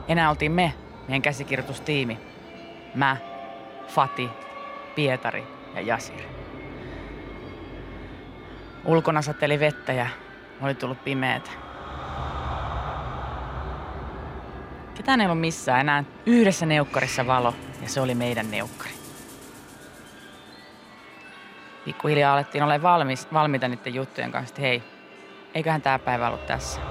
[0.08, 0.74] Enää oltiin me,
[1.08, 2.20] meidän käsikirjoitustiimi.
[2.96, 3.18] Mä,
[3.88, 4.30] Fati,
[4.96, 5.44] Pietari
[5.76, 6.22] ja Jasir.
[8.86, 10.08] Ulkona sateli vettä ja
[10.62, 11.52] oli tullut pimeätä.
[14.96, 18.92] Ketään ei ollut missään enää yhdessä neukkarissa valo ja se oli meidän neukkari.
[21.86, 24.84] Pikkuhiljaa alettiin olla valmis, valmiita niiden juttujen kanssa, että hei,
[25.54, 26.82] eiköhän tämä päivä ollut tässä.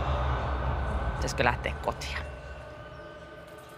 [1.15, 2.36] Pitäisikö lähteä kotiin?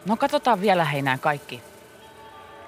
[0.06, 1.62] No katsotaan vielä hei nämä kaikki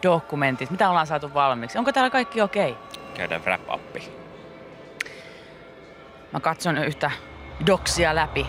[0.03, 1.79] dokumentit, mitä ollaan saatu valmiiksi.
[1.79, 2.77] Onko täällä kaikki okei?
[3.15, 4.13] Käydään wrap uppi.
[6.33, 7.11] Mä katson yhtä
[7.67, 8.47] doksia läpi,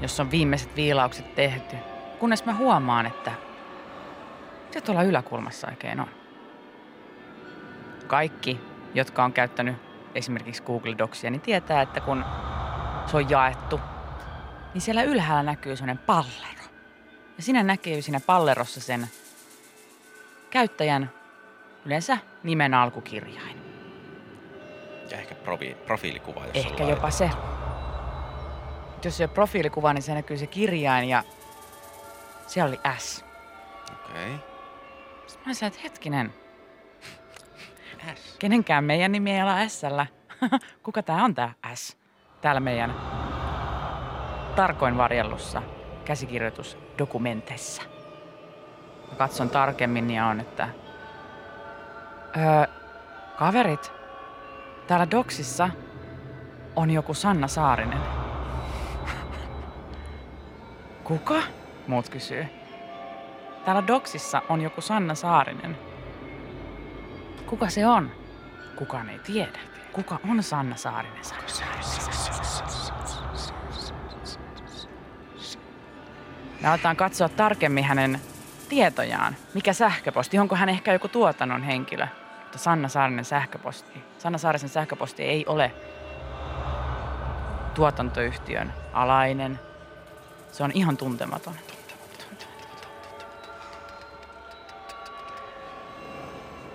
[0.00, 1.76] jossa on viimeiset viilaukset tehty.
[2.18, 3.32] Kunnes mä huomaan, että
[4.70, 6.08] se tuolla yläkulmassa oikein on.
[8.06, 8.60] Kaikki,
[8.94, 9.76] jotka on käyttänyt
[10.14, 12.24] esimerkiksi Google Docsia, niin tietää, että kun
[13.06, 13.80] se on jaettu,
[14.74, 16.57] niin siellä ylhäällä näkyy sellainen pallero.
[17.38, 19.08] Ja siinä näkyy siinä pallerossa sen
[20.50, 21.10] käyttäjän
[21.84, 23.56] yleensä nimen alkukirjain.
[25.10, 27.30] Ja ehkä profi, profiilikuva, jos Ehkä jopa se.
[29.04, 31.24] Jos se on profiilikuva, niin se näkyy se kirjain ja
[32.46, 33.24] siellä oli S.
[33.92, 34.34] Okei.
[34.34, 34.38] Okay.
[35.26, 36.34] Sitten mä sanoin, että hetkinen.
[38.14, 38.36] S.
[38.38, 39.82] Kenenkään meidän nimi ei ole s
[40.82, 41.96] Kuka tää on tää S?
[42.40, 42.94] Täällä meidän
[44.56, 45.62] tarkoin varjellussa
[46.08, 47.82] käsikirjoitusdokumenteissa.
[49.10, 50.68] Mä katson tarkemmin ja on, että
[52.36, 52.66] öö,
[53.38, 53.92] kaverit,
[54.86, 55.70] täällä doksissa
[56.76, 57.98] on joku Sanna Saarinen.
[61.04, 61.42] Kuka?
[61.86, 62.46] Muut kysyy.
[63.64, 65.78] Täällä doksissa on joku Sanna Saarinen.
[67.46, 68.10] Kuka se on?
[68.76, 69.58] Kukaan ei tiedä.
[69.92, 71.24] Kuka on Sanna Saarinen?
[71.24, 71.97] Sanna Saarinen.
[76.60, 78.20] Me aletaan katsoa tarkemmin hänen
[78.68, 79.36] tietojaan.
[79.54, 80.38] Mikä sähköposti?
[80.38, 82.06] Onko hän ehkä joku tuotannon henkilö?
[82.42, 84.02] Mutta Sanna Saarinen sähköposti.
[84.18, 85.72] Sanna Saarisen sähköposti ei ole
[87.74, 89.60] tuotantoyhtiön alainen.
[90.52, 91.54] Se on ihan tuntematon.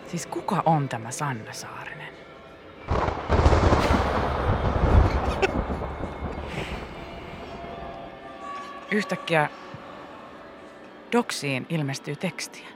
[0.07, 2.13] Siis kuka on tämä Sanna Saarinen?
[8.91, 9.49] Yhtäkkiä
[11.13, 12.67] Doksiin ilmestyy tekstiä.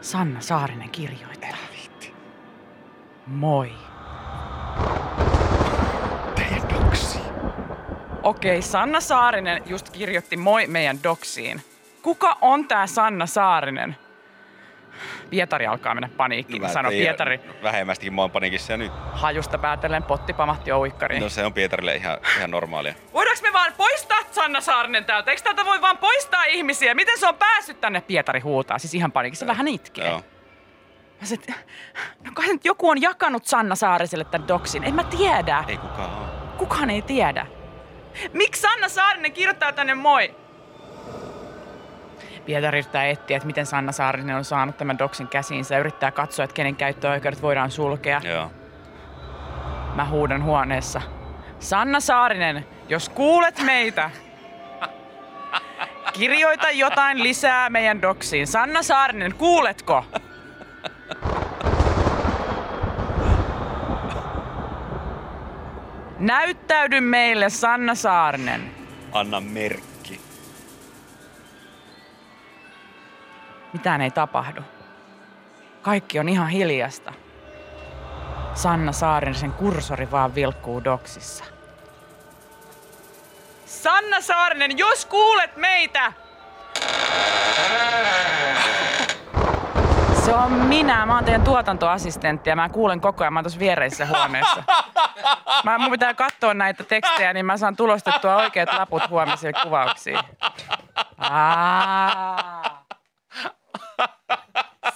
[0.00, 1.38] Sanna Saarinen kirjoittaa.
[3.26, 3.72] Moi.
[6.34, 7.18] Teidän doksi.
[8.22, 11.62] Okei, Sanna Saarinen just kirjoitti moi meidän doksiin.
[12.02, 13.96] Kuka on tää Sanna Saarinen?
[15.30, 16.62] Pietari alkaa mennä paniikkiin.
[16.62, 18.92] Mä sanon Pietari Vähemmästikin mä oon panikissa ja nyt.
[19.12, 21.22] hajusta päätellen potti pamahti oikkariin.
[21.22, 22.94] No se on Pietarille ihan, ihan normaalia.
[23.12, 25.30] Voidaanko me vaan poistaa Sanna Saarinen täältä?
[25.30, 26.94] Eikö täältä voi vaan poistaa ihmisiä?
[26.94, 28.00] Miten se on päässyt tänne?
[28.00, 28.78] Pietari huutaa.
[28.78, 30.08] Siis ihan panikissa vähän itkee.
[30.08, 30.22] Joo.
[31.20, 31.46] Mä sit,
[32.24, 34.84] no kai nyt joku on jakanut Sanna Saariselle tämän doksin.
[34.84, 35.64] En mä tiedä.
[35.68, 36.26] Ei kukaan ole.
[36.56, 37.46] Kukaan ei tiedä.
[38.32, 40.34] Miksi Sanna Saarinen kirjoittaa tänne moi?
[42.48, 46.44] Pietari yrittää etsiä, että miten Sanna Saarinen on saanut tämän doksin käsiinsä ja yrittää katsoa,
[46.44, 48.20] että kenen käyttöoikeudet voidaan sulkea.
[48.24, 48.50] Joo.
[49.94, 51.00] Mä huudan huoneessa.
[51.58, 54.10] Sanna Saarinen, jos kuulet meitä,
[56.12, 58.46] Kirjoita jotain lisää meidän doksiin.
[58.46, 60.04] Sanna Saarinen, kuuletko?
[66.18, 68.70] Näyttäydy meille, Sanna Saarinen.
[69.12, 69.87] Anna merkki.
[73.78, 74.60] Mitään ei tapahdu.
[75.82, 77.12] Kaikki on ihan hiljasta.
[78.54, 81.44] Sanna Saarinen kursori vaan vilkkuu doksissa.
[83.66, 86.12] Sanna Saarinen, jos kuulet meitä!
[90.24, 91.06] Se on minä.
[91.06, 93.32] Mä oon teidän tuotantoassistentti ja mä kuulen koko ajan.
[93.32, 94.62] Mä oon tuossa viereisessä huoneessa.
[95.64, 100.18] Mä, mun pitää katsoa näitä tekstejä, niin mä saan tulostettua oikeat laput huomisille kuvauksiin.
[101.18, 102.67] Aa.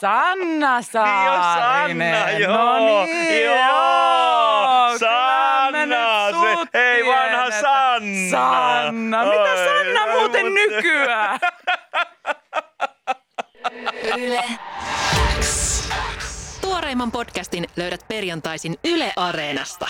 [0.07, 2.15] Sanna Saarinen.
[2.19, 4.99] Sanna, joo, no niin, joo, joo.
[4.99, 7.51] Sanna, se- hei, vanha.
[7.51, 8.31] Sanna.
[8.31, 11.39] Sanna, mitä Oi, Sanna muuten mutta- nykyään?
[14.19, 14.45] Yle
[15.41, 15.89] X.
[16.61, 19.87] Tuoreimman podcastin löydät perjantaisin Yle Areenasta.